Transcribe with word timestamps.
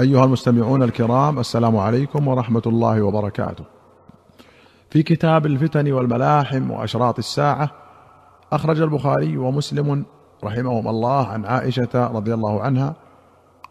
أيها 0.00 0.24
المستمعون 0.24 0.82
الكرام 0.82 1.38
السلام 1.38 1.76
عليكم 1.76 2.28
ورحمة 2.28 2.62
الله 2.66 3.02
وبركاته. 3.02 3.64
في 4.90 5.02
كتاب 5.02 5.46
الفتن 5.46 5.92
والملاحم 5.92 6.70
وأشراط 6.70 7.18
الساعة 7.18 7.70
أخرج 8.52 8.80
البخاري 8.80 9.36
ومسلم 9.36 10.04
رحمهما 10.44 10.90
الله 10.90 11.26
عن 11.26 11.44
عائشة 11.44 11.88
رضي 11.94 12.34
الله 12.34 12.62
عنها 12.62 12.94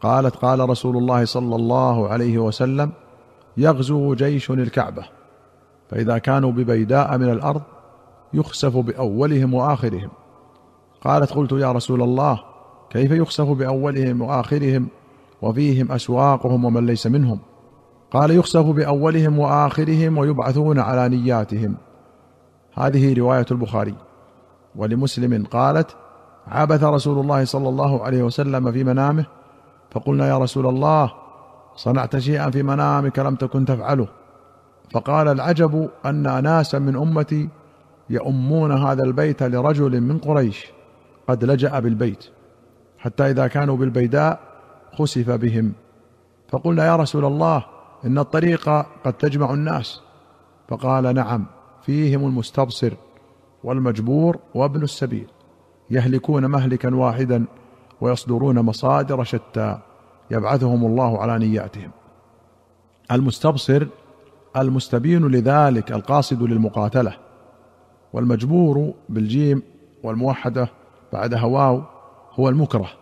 قالت 0.01 0.35
قال 0.35 0.69
رسول 0.69 0.97
الله 0.97 1.25
صلى 1.25 1.55
الله 1.55 2.09
عليه 2.09 2.37
وسلم 2.37 2.91
يغزو 3.57 4.13
جيش 4.15 4.51
الكعبة 4.51 5.03
فإذا 5.89 6.17
كانوا 6.17 6.51
ببيداء 6.51 7.17
من 7.17 7.29
الأرض 7.29 7.61
يخسف 8.33 8.77
بأولهم 8.77 9.53
وآخرهم 9.53 10.09
قالت 11.01 11.33
قلت 11.33 11.51
يا 11.51 11.71
رسول 11.71 12.01
الله 12.01 12.39
كيف 12.89 13.11
يخسف 13.11 13.47
بأولهم 13.47 14.21
وآخرهم 14.21 14.87
وفيهم 15.41 15.91
أسواقهم 15.91 16.65
ومن 16.65 16.85
ليس 16.85 17.07
منهم. 17.07 17.39
قال 18.11 18.31
يخسف 18.31 18.65
بأولهم 18.65 19.39
وآخرهم 19.39 20.17
ويبعثون 20.17 20.79
على 20.79 21.09
نياتهم. 21.09 21.75
هذه 22.73 23.19
رواية 23.19 23.45
البخاري. 23.51 23.95
ولمسلم 24.75 25.45
قالت 25.45 25.95
عبث 26.47 26.83
رسول 26.83 27.19
الله 27.19 27.45
صلى 27.45 27.69
الله 27.69 28.03
عليه 28.03 28.23
وسلم 28.23 28.71
في 28.71 28.83
منامه 28.83 29.25
فقلنا 29.91 30.27
يا 30.27 30.37
رسول 30.37 30.67
الله 30.67 31.13
صنعت 31.75 32.17
شيئا 32.17 32.49
في 32.49 32.63
منامك 32.63 33.19
لم 33.19 33.35
تكن 33.35 33.65
تفعله. 33.65 34.07
فقال 34.91 35.27
العجب 35.27 35.89
أن 36.05 36.43
ناسا 36.43 36.79
من 36.79 36.95
أمتي 36.95 37.49
يؤمون 38.09 38.71
هذا 38.71 39.03
البيت 39.03 39.43
لرجل 39.43 40.01
من 40.01 40.17
قريش 40.17 40.71
قد 41.27 41.45
لجأ 41.45 41.79
بالبيت 41.79 42.25
حتى 42.97 43.29
إذا 43.29 43.47
كانوا 43.47 43.77
بالبيداء 43.77 44.39
خسف 44.93 45.29
بهم. 45.29 45.73
فقلنا 46.49 46.85
يا 46.85 46.95
رسول 46.95 47.25
الله 47.25 47.65
إن 48.05 48.17
الطريق 48.17 48.69
قد 49.05 49.13
تجمع 49.13 49.53
الناس. 49.53 50.01
فقال 50.67 51.15
نعم 51.15 51.45
فيهم 51.81 52.25
المستبصر 52.25 52.93
والمجبور 53.63 54.39
وابن 54.55 54.83
السبيل 54.83 55.27
يهلكون 55.89 56.45
مهلكا 56.45 56.95
واحدا 56.95 57.45
ويصدرون 58.01 58.59
مصادر 58.59 59.23
شتى 59.23 59.79
يبعثهم 60.31 60.85
الله 60.85 61.21
على 61.21 61.47
نياتهم. 61.47 61.91
المستبصر 63.11 63.87
المستبين 64.57 65.27
لذلك 65.27 65.91
القاصد 65.91 66.43
للمقاتلة 66.43 67.13
والمجبور 68.13 68.93
بالجيم 69.09 69.63
والموحدة 70.03 70.69
بعدها 71.13 71.43
واو 71.45 71.83
هو 72.33 72.49
المكره. 72.49 73.00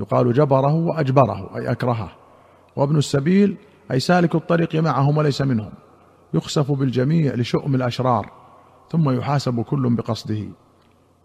يقال 0.00 0.32
جبره 0.32 0.74
وأجبره 0.74 1.50
أي 1.56 1.70
أكرهه. 1.70 2.08
وابن 2.76 2.96
السبيل 2.96 3.56
أي 3.90 4.00
سالك 4.00 4.34
الطريق 4.34 4.76
معهم 4.76 5.16
وليس 5.16 5.42
منهم. 5.42 5.72
يخسف 6.34 6.72
بالجميع 6.72 7.34
لشؤم 7.34 7.74
الأشرار 7.74 8.30
ثم 8.90 9.10
يحاسب 9.10 9.60
كل 9.60 9.94
بقصده. 9.94 10.44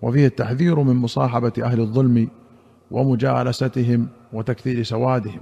وفيه 0.02 0.28
التحذير 0.28 0.80
من 0.80 0.96
مصاحبة 0.96 1.54
أهل 1.64 1.80
الظلم 1.80 2.28
ومجالستهم 2.92 4.08
وتكثير 4.34 4.84
سوادهم 4.84 5.42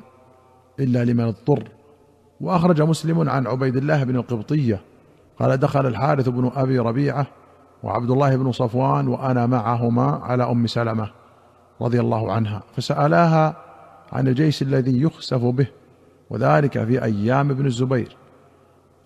إلا 0.79 1.05
لمن 1.05 1.23
اضطر. 1.23 1.63
وأخرج 2.41 2.81
مسلم 2.81 3.29
عن 3.29 3.47
عبيد 3.47 3.75
الله 3.75 4.03
بن 4.03 4.15
القبطية 4.15 4.81
قال 5.39 5.57
دخل 5.57 5.85
الحارث 5.87 6.29
بن 6.29 6.51
أبي 6.55 6.79
ربيعة 6.79 7.27
وعبد 7.83 8.11
الله 8.11 8.35
بن 8.35 8.51
صفوان 8.51 9.07
وأنا 9.07 9.45
معهما 9.45 10.03
على 10.23 10.43
أم 10.43 10.67
سلمة. 10.67 11.09
رضي 11.81 11.99
الله 11.99 12.31
عنها 12.31 12.63
فسألاها 12.75 13.55
عن 14.11 14.27
الجيش 14.27 14.61
الذي 14.61 15.01
يخسف 15.01 15.43
به 15.43 15.67
وذلك 16.29 16.83
في 16.83 17.03
أيام 17.03 17.51
ابن 17.51 17.65
الزبير. 17.65 18.15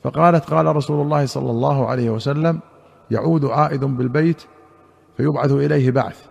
فقالت 0.04 0.54
قال 0.54 0.76
رسول 0.76 1.02
الله 1.02 1.26
صلى 1.26 1.52
الله 1.52 1.88
عليه 1.88 2.10
وسلم 2.10 2.60
يعود 3.12 3.46
عائد 3.46 3.86
بالبيت 3.86 4.44
فيبعث 5.18 5.52
إليه 5.52 5.92
بعث 5.92 6.26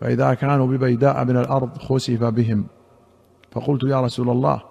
فإذا 0.00 0.34
كانوا 0.34 0.66
ببيداء 0.66 1.24
من 1.24 1.36
الأرض 1.36 1.78
خسف 1.78 2.24
بهم. 2.24 2.66
فقلت 3.50 3.82
يا 3.84 4.00
رسول 4.00 4.30
الله 4.30 4.62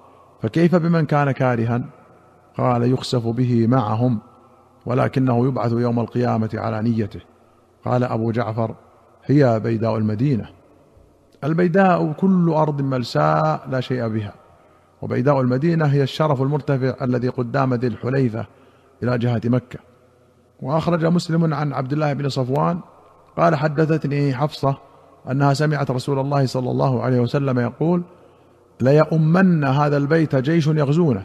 فكيف 0.41 0.75
بمن 0.75 1.05
كان 1.05 1.31
كارها؟ 1.31 1.81
قال 2.57 2.91
يخسف 2.91 3.27
به 3.27 3.67
معهم 3.67 4.19
ولكنه 4.85 5.47
يبعث 5.47 5.71
يوم 5.71 5.99
القيامة 5.99 6.49
على 6.53 6.81
نيته. 6.81 7.21
قال 7.85 8.03
أبو 8.03 8.31
جعفر 8.31 8.75
هي 9.25 9.59
بيداء 9.59 9.97
المدينة. 9.97 10.49
البيداء 11.43 12.11
كل 12.11 12.49
أرض 12.49 12.81
ملساء 12.81 13.67
لا 13.69 13.81
شيء 13.81 14.07
بها. 14.07 14.33
وبيداء 15.01 15.41
المدينة 15.41 15.85
هي 15.85 16.03
الشرف 16.03 16.41
المرتفع 16.41 16.95
الذي 17.01 17.27
قدام 17.27 17.73
ذي 17.73 17.87
الحليفة 17.87 18.45
إلى 19.03 19.17
جهة 19.17 19.41
مكة. 19.45 19.79
وأخرج 20.61 21.05
مسلم 21.05 21.53
عن 21.53 21.73
عبد 21.73 21.93
الله 21.93 22.13
بن 22.13 22.29
صفوان 22.29 22.79
قال 23.37 23.55
حدثتني 23.55 24.35
حفصة 24.35 24.77
أنها 25.31 25.53
سمعت 25.53 25.91
رسول 25.91 26.19
الله 26.19 26.45
صلى 26.45 26.71
الله 26.71 27.03
عليه 27.03 27.19
وسلم 27.19 27.59
يقول 27.59 28.03
ليؤمن 28.81 29.63
هذا 29.63 29.97
البيت 29.97 30.35
جيش 30.35 30.67
يغزونه 30.67 31.23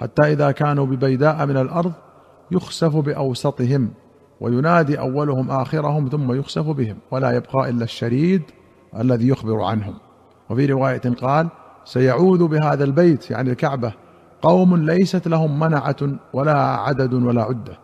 حتى 0.00 0.32
إذا 0.32 0.50
كانوا 0.50 0.86
ببيداء 0.86 1.46
من 1.46 1.56
الأرض 1.56 1.92
يخسف 2.50 2.96
بأوسطهم 2.96 3.90
وينادي 4.40 4.98
أولهم 4.98 5.50
آخرهم 5.50 6.08
ثم 6.08 6.32
يخسف 6.32 6.66
بهم 6.66 6.96
ولا 7.10 7.30
يبقى 7.30 7.70
إلا 7.70 7.84
الشريد 7.84 8.42
الذي 8.98 9.28
يخبر 9.28 9.62
عنهم. 9.62 9.94
وفي 10.50 10.66
رواية 10.66 11.00
قال 11.22 11.48
سيعود 11.84 12.38
بهذا 12.38 12.84
البيت 12.84 13.30
يعني 13.30 13.50
الكعبة 13.50 13.92
قوم 14.42 14.76
ليست 14.76 15.28
لهم 15.28 15.60
منعة 15.60 15.96
ولا 16.32 16.56
عدد 16.56 17.14
ولا 17.14 17.42
عدة. 17.42 17.78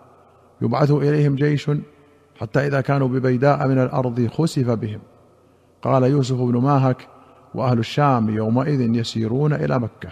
يبعث 0.63 0.91
إليهم 0.91 1.35
جيش 1.35 1.71
حتى 2.41 2.67
إذا 2.67 2.81
كانوا 2.81 3.09
ببيداء 3.09 3.69
من 3.69 3.79
الأرض 3.79 4.27
خسف 4.27 4.71
بهم. 4.71 5.01
قال 5.83 6.03
يوسف 6.03 6.37
بن 6.37 6.57
ماهك 6.57 7.09
وأهل 7.55 7.79
الشام 7.79 8.31
يومئذ 8.31 8.81
يسيرون 8.81 9.53
إلى 9.53 9.79
مكة. 9.79 10.09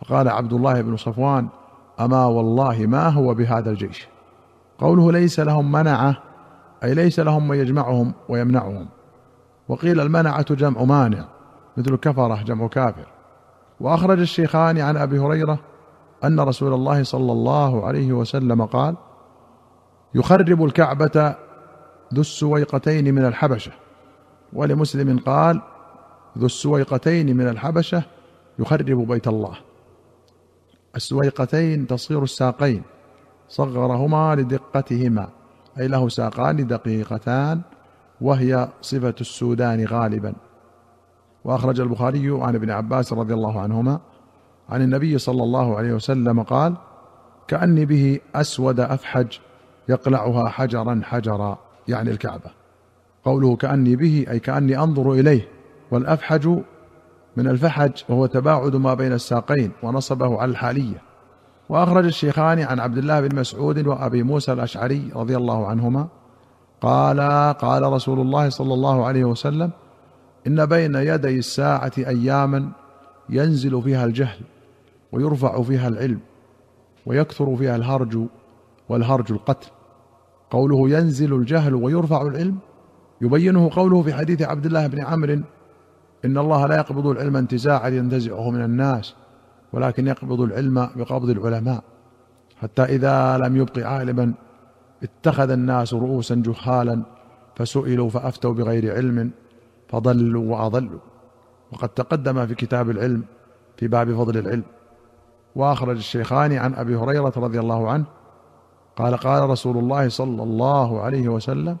فقال 0.00 0.28
عبد 0.28 0.52
الله 0.52 0.80
بن 0.80 0.96
صفوان 0.96 1.48
أما 2.00 2.26
والله 2.26 2.86
ما 2.86 3.08
هو 3.08 3.34
بهذا 3.34 3.70
الجيش. 3.70 4.08
قوله 4.78 5.12
ليس 5.12 5.40
لهم 5.40 5.72
منعة 5.72 6.16
أي 6.84 6.94
ليس 6.94 7.20
لهم 7.20 7.48
من 7.48 7.56
يجمعهم 7.56 8.12
ويمنعهم. 8.28 8.86
وقيل 9.72 10.00
المنعة 10.00 10.54
جمع 10.54 10.84
مانع 10.84 11.24
مثل 11.76 11.96
كفرة 11.96 12.42
جمع 12.42 12.66
كافر. 12.66 13.06
وأخرج 13.80 14.20
الشيخان 14.20 14.78
عن 14.78 14.96
أبي 14.96 15.18
هريرة 15.18 15.58
أن 16.24 16.40
رسول 16.40 16.74
الله 16.74 17.02
صلى 17.02 17.32
الله 17.32 17.86
عليه 17.86 18.12
وسلم 18.12 18.64
قال 18.64 18.96
يخرب 20.14 20.64
الكعبة 20.64 21.34
ذو 22.14 22.20
السويقتين 22.20 23.14
من 23.14 23.24
الحبشة. 23.24 23.72
ولمسلم 24.52 25.18
قال 25.18 25.60
ذو 26.38 26.46
السويقتين 26.46 27.36
من 27.36 27.48
الحبشة 27.48 28.02
يخرب 28.58 29.06
بيت 29.06 29.28
الله. 29.28 29.56
السويقتين 30.96 31.86
تصير 31.86 32.22
الساقين 32.22 32.82
صغرهما 33.48 34.34
لدقتهما 34.34 35.28
أي 35.80 35.88
له 35.88 36.08
ساقان 36.08 36.66
دقيقتان 36.66 37.60
وهي 38.22 38.68
صفة 38.82 39.14
السودان 39.20 39.84
غالبا. 39.84 40.32
وأخرج 41.44 41.80
البخاري 41.80 42.38
عن 42.42 42.54
ابن 42.54 42.70
عباس 42.70 43.12
رضي 43.12 43.34
الله 43.34 43.60
عنهما 43.60 44.00
عن 44.68 44.82
النبي 44.82 45.18
صلى 45.18 45.42
الله 45.42 45.76
عليه 45.76 45.92
وسلم 45.92 46.42
قال 46.42 46.74
كأني 47.48 47.84
به 47.84 48.20
أسود 48.34 48.80
أفحج 48.80 49.38
يقلعها 49.88 50.48
حجرا 50.48 51.00
حجرا 51.04 51.58
يعني 51.88 52.10
الكعبة. 52.10 52.50
قوله 53.24 53.56
كأني 53.56 53.96
به 53.96 54.26
أي 54.30 54.38
كأني 54.38 54.78
أنظر 54.78 55.12
إليه 55.12 55.48
والأفحج 55.90 56.48
من 57.36 57.48
الفحج 57.48 57.92
وهو 58.08 58.26
تباعد 58.26 58.76
ما 58.76 58.94
بين 58.94 59.12
الساقين 59.12 59.70
ونصبه 59.82 60.40
على 60.40 60.50
الحالية. 60.50 61.02
وأخرج 61.68 62.04
الشيخان 62.04 62.58
عن 62.58 62.80
عبد 62.80 62.98
الله 62.98 63.20
بن 63.20 63.40
مسعود 63.40 63.86
وأبي 63.86 64.22
موسى 64.22 64.52
الأشعري 64.52 65.10
رضي 65.16 65.36
الله 65.36 65.66
عنهما 65.66 66.08
قال 66.82 67.20
قال 67.52 67.82
رسول 67.82 68.20
الله 68.20 68.48
صلى 68.48 68.74
الله 68.74 69.06
عليه 69.06 69.24
وسلم 69.24 69.70
إن 70.46 70.66
بين 70.66 70.94
يدي 70.94 71.38
الساعة 71.38 71.92
أياما 71.98 72.70
ينزل 73.28 73.82
فيها 73.82 74.04
الجهل 74.04 74.40
ويرفع 75.12 75.62
فيها 75.62 75.88
العلم 75.88 76.20
ويكثر 77.06 77.56
فيها 77.56 77.76
الهرج 77.76 78.18
والهرج 78.88 79.32
القتل. 79.32 79.68
قوله 80.50 80.90
ينزل 80.90 81.34
الجهل 81.34 81.74
ويرفع 81.74 82.22
العلم 82.22 82.58
يبينه 83.20 83.70
قوله 83.72 84.02
في 84.02 84.14
حديث 84.14 84.42
عبد 84.42 84.66
الله 84.66 84.86
بن 84.86 85.00
عمرو 85.00 85.40
إن 86.24 86.38
الله 86.38 86.66
لا 86.66 86.76
يقبض 86.76 87.06
العلم 87.06 87.36
انتزاعا 87.36 87.88
ينتزعه 87.88 88.50
من 88.50 88.64
الناس 88.64 89.14
ولكن 89.72 90.06
يقبض 90.06 90.40
العلم 90.40 90.88
بقبض 90.96 91.30
العلماء 91.30 91.82
حتى 92.62 92.82
إذا 92.82 93.38
لم 93.38 93.56
يبق 93.56 93.86
عالما 93.86 94.34
اتخذ 95.02 95.50
الناس 95.50 95.94
رؤوسا 95.94 96.34
جهالا 96.34 97.02
فسئلوا 97.56 98.10
فأفتوا 98.10 98.54
بغير 98.54 98.94
علم 98.94 99.30
فضلوا 99.88 100.56
وأضلوا. 100.56 101.00
وقد 101.72 101.88
تقدم 101.88 102.46
في 102.46 102.54
كتاب 102.54 102.90
العلم 102.90 103.24
في 103.76 103.88
باب 103.88 104.14
فضل 104.14 104.38
العلم. 104.38 104.64
وأخرج 105.56 105.96
الشيخان 105.96 106.52
عن 106.52 106.74
أبي 106.74 106.96
هريرة 106.96 107.32
رضي 107.36 107.60
الله 107.60 107.90
عنه 107.90 108.04
قال 108.96 109.16
قال 109.16 109.50
رسول 109.50 109.78
الله 109.78 110.08
صلى 110.08 110.42
الله 110.42 111.00
عليه 111.00 111.28
وسلم 111.28 111.76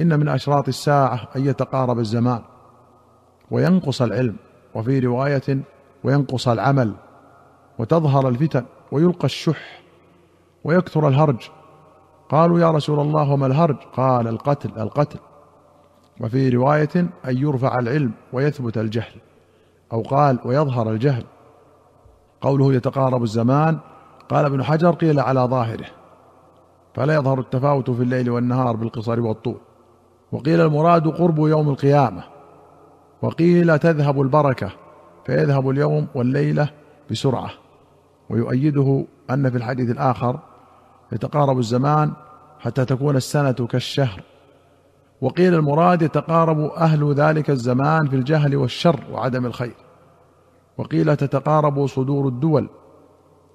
إن 0.00 0.20
من 0.20 0.28
أشراط 0.28 0.68
الساعة 0.68 1.28
أن 1.36 1.46
يتقارب 1.46 1.98
الزمان 1.98 2.40
وينقص 3.50 4.02
العلم 4.02 4.36
وفي 4.74 4.98
رواية 4.98 5.58
وينقص 6.04 6.48
العمل 6.48 6.92
وتظهر 7.78 8.28
الفتن 8.28 8.64
ويلقى 8.92 9.24
الشح 9.24 9.82
ويكثر 10.64 11.08
الهرج 11.08 11.50
قالوا 12.28 12.60
يا 12.60 12.70
رسول 12.70 13.00
الله 13.00 13.32
وما 13.32 13.46
الهرج؟ 13.46 13.76
قال 13.96 14.28
القتل 14.28 14.70
القتل. 14.78 15.18
وفي 16.20 16.48
رواية 16.48 16.96
أن 16.96 17.36
يرفع 17.36 17.78
العلم 17.78 18.12
ويثبت 18.32 18.78
الجهل 18.78 19.20
أو 19.92 20.02
قال 20.02 20.38
ويظهر 20.44 20.90
الجهل. 20.90 21.24
قوله 22.40 22.74
يتقارب 22.74 23.22
الزمان 23.22 23.78
قال 24.28 24.44
ابن 24.44 24.62
حجر 24.62 24.90
قيل 24.90 25.20
على 25.20 25.40
ظاهره. 25.40 25.86
فلا 26.94 27.14
يظهر 27.14 27.40
التفاوت 27.40 27.90
في 27.90 28.02
الليل 28.02 28.30
والنهار 28.30 28.76
بالقصر 28.76 29.20
والطول. 29.20 29.60
وقيل 30.32 30.60
المراد 30.60 31.08
قرب 31.08 31.38
يوم 31.38 31.68
القيامة. 31.68 32.22
وقيل 33.22 33.78
تذهب 33.78 34.20
البركة 34.20 34.70
فيذهب 35.26 35.70
اليوم 35.70 36.06
والليلة 36.14 36.68
بسرعة. 37.10 37.50
ويؤيده 38.30 39.04
أن 39.30 39.50
في 39.50 39.56
الحديث 39.56 39.90
الآخر 39.90 40.38
يتقارب 41.12 41.58
الزمان 41.58 42.12
حتى 42.58 42.84
تكون 42.84 43.16
السنة 43.16 43.52
كالشهر. 43.52 44.22
وقيل 45.20 45.54
المراد 45.54 46.02
يتقارب 46.02 46.58
أهل 46.60 47.12
ذلك 47.12 47.50
الزمان 47.50 48.08
في 48.08 48.16
الجهل 48.16 48.56
والشر 48.56 49.04
وعدم 49.12 49.46
الخير. 49.46 49.74
وقيل 50.78 51.16
تتقارب 51.16 51.86
صدور 51.86 52.28
الدول 52.28 52.68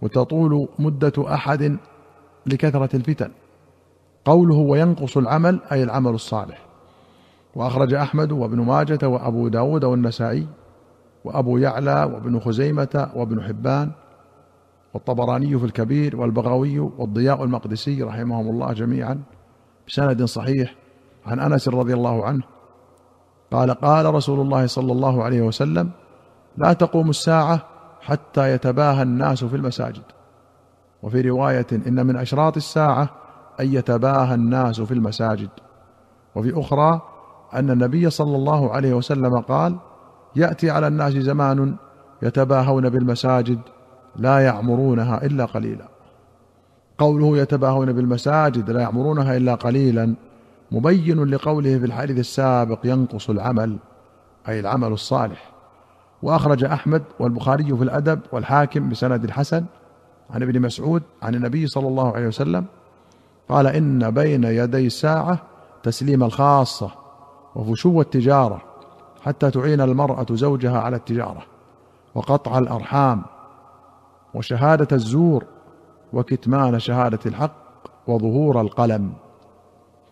وتطول 0.01 0.67
مدة 0.79 1.13
أحد 1.33 1.77
لكثرة 2.45 2.95
الفتن. 2.95 3.31
قوله 4.25 4.55
وينقص 4.55 5.17
العمل 5.17 5.59
أي 5.71 5.83
العمل 5.83 6.11
الصالح. 6.11 6.65
وأخرج 7.55 7.93
أحمد 7.93 8.31
وابن 8.31 8.61
ماجة 8.61 9.07
وأبو 9.07 9.47
داود 9.47 9.83
والنسائي 9.83 10.47
وأبو 11.25 11.57
يعلى 11.57 12.03
وابن 12.03 12.39
خزيمة 12.39 13.11
وابن 13.15 13.41
حبان 13.41 13.91
والطبراني 14.93 15.59
في 15.59 15.65
الكبير 15.65 16.17
والبغوي 16.17 16.79
والضياء 16.79 17.43
المقدسي 17.43 18.03
رحمهم 18.03 18.49
الله 18.49 18.73
جميعا 18.73 19.21
بسند 19.87 20.23
صحيح 20.23 20.75
عن 21.25 21.39
أنس 21.39 21.67
رضي 21.67 21.93
الله 21.93 22.25
عنه. 22.25 22.43
قال 23.51 23.71
قال 23.71 24.13
رسول 24.13 24.39
الله 24.39 24.67
صلى 24.67 24.91
الله 24.91 25.23
عليه 25.23 25.41
وسلم 25.41 25.91
لا 26.57 26.73
تقوم 26.73 27.09
الساعة 27.09 27.61
حتى 28.01 28.53
يتباهى 28.53 29.01
الناس 29.01 29.43
في 29.43 29.55
المساجد. 29.55 30.03
وفي 31.03 31.21
رواية 31.21 31.67
إن 31.87 32.05
من 32.05 32.15
أشراط 32.15 32.57
الساعة 32.57 33.09
أن 33.59 33.73
يتباهى 33.73 34.35
الناس 34.35 34.81
في 34.81 34.93
المساجد. 34.93 35.49
وفي 36.35 36.59
أخرى 36.59 37.01
أن 37.53 37.69
النبي 37.69 38.09
صلى 38.09 38.35
الله 38.35 38.71
عليه 38.73 38.93
وسلم 38.93 39.39
قال 39.39 39.77
يأتي 40.35 40.69
على 40.69 40.87
الناس 40.87 41.13
زمان 41.13 41.75
يتباهون 42.21 42.89
بالمساجد 42.89 43.59
لا 44.15 44.39
يعمرونها 44.39 45.25
إلا 45.25 45.45
قليلا. 45.45 45.87
قوله 46.97 47.37
يتباهون 47.37 47.91
بالمساجد 47.91 48.69
لا 48.69 48.81
يعمرونها 48.81 49.37
إلا 49.37 49.55
قليلا 49.55 50.15
مبين 50.71 51.23
لقوله 51.23 51.79
في 51.79 51.85
الحديث 51.85 52.19
السابق 52.19 52.79
ينقص 52.83 53.29
العمل 53.29 53.77
أي 54.47 54.59
العمل 54.59 54.87
الصالح. 54.87 55.51
وأخرج 56.23 56.63
أحمد 56.63 57.03
والبخاري 57.19 57.77
في 57.77 57.83
الأدب 57.83 58.19
والحاكم 58.31 58.89
بسند 58.89 59.23
الحسن 59.23 59.65
عن 60.29 60.43
ابن 60.43 60.61
مسعود 60.61 61.03
عن 61.21 61.35
النبي 61.35 61.67
صلى 61.67 61.87
الله 61.87 62.15
عليه 62.15 62.27
وسلم 62.27 62.65
قال 63.49 63.67
إن 63.67 64.11
بين 64.11 64.43
يدي 64.43 64.87
الساعة 64.87 65.39
تسليم 65.83 66.23
الخاصة 66.23 66.91
وفشو 67.55 68.01
التجارة 68.01 68.61
حتى 69.21 69.51
تعين 69.51 69.81
المرأة 69.81 70.25
زوجها 70.31 70.79
على 70.79 70.95
التجارة 70.95 71.41
وقطع 72.15 72.57
الأرحام 72.57 73.21
وشهادة 74.33 74.87
الزور 74.91 75.45
وكتمان 76.13 76.79
شهادة 76.79 77.19
الحق 77.25 77.53
وظهور 78.07 78.61
القلم. 78.61 79.13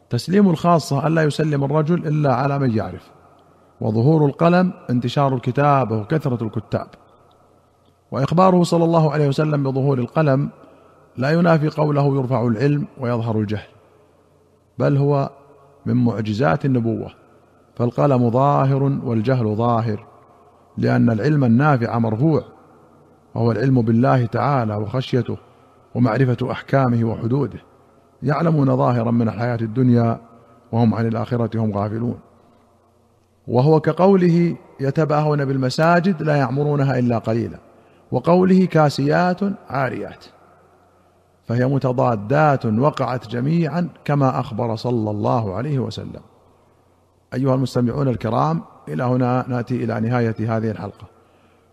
تسليم 0.10 0.50
الخاصة 0.50 1.08
الا 1.08 1.24
يسلم 1.24 1.64
الرجل 1.64 2.08
إلا 2.08 2.36
على 2.36 2.60
من 2.60 2.76
يعرف. 2.76 3.12
وظهور 3.82 4.26
القلم 4.26 4.74
انتشار 4.90 5.36
الكتابه 5.36 5.98
وكثرة 5.98 6.44
الكتاب. 6.44 6.88
وإخباره 8.12 8.64
صلى 8.64 8.84
الله 8.84 9.12
عليه 9.12 9.28
وسلم 9.28 9.64
بظهور 9.64 10.00
القلم 10.00 10.50
لا 11.18 11.32
ينافي 11.32 11.70
قوله 11.70 12.16
يرفع 12.18 12.48
العلم 12.48 12.88
ويظهر 13.00 13.40
الجهل. 13.40 13.68
بل 14.78 14.98
هو 14.98 15.30
من 15.86 15.94
معجزات 16.06 16.66
النبوة. 16.66 17.12
فالقلم 17.76 18.30
ظاهر 18.30 18.84
والجهل 18.84 19.56
ظاهر 19.56 20.06
لأن 20.78 21.10
العلم 21.10 21.44
النافع 21.44 22.00
مرفوع. 22.00 22.59
وهو 23.36 23.52
العلم 23.52 23.82
بالله 23.82 24.26
تعالى 24.26 24.76
وخشيته 24.76 25.38
ومعرفة 25.96 26.52
أحكامه 26.52 27.04
وحدوده 27.04 27.60
يعلمون 28.24 28.78
ظاهرا 28.78 29.12
من 29.12 29.28
الحياة 29.28 29.58
الدنيا 29.62 30.20
وهم 30.72 30.96
عن 30.96 31.08
الآخرة 31.08 31.60
هم 31.60 31.78
غافلون. 31.78 32.20
وهو 33.48 33.80
كقوله 33.80 34.56
يتباهون 34.80 35.46
بالمساجد 35.46 36.24
لا 36.24 36.36
يعمرونها 36.36 37.00
إلا 37.00 37.18
قليلا 37.18 37.58
وقوله 38.12 38.66
كاسيات 38.66 39.40
عاريات 39.70 40.26
فهي 41.48 41.66
متضادات 41.66 42.66
وقعت 42.66 43.28
جميعا 43.28 43.90
كما 44.06 44.40
أخبر 44.40 44.76
صلى 44.76 45.12
الله 45.12 45.56
عليه 45.56 45.80
وسلم. 45.80 46.22
أيها 47.34 47.56
المستمعون 47.56 48.08
الكرام 48.08 48.62
إلى 48.88 49.04
هنا 49.04 49.46
نأتي 49.48 49.84
إلى 49.84 50.00
نهاية 50.00 50.36
هذه 50.40 50.72
الحلقة. 50.72 51.19